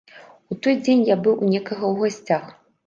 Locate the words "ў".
1.91-1.95